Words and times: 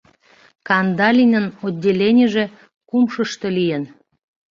Кандалинын 0.67 1.45
отделенийже 1.65 2.45
кумшышто 2.89 3.47
лийын. 3.57 3.83